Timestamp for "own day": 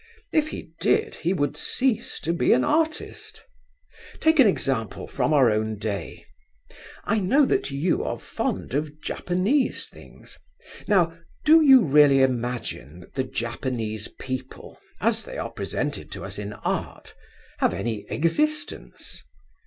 5.51-6.25